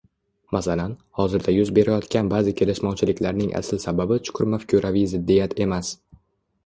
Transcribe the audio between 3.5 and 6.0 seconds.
asl sababi chuqur mafkuraviy ziddiyat emas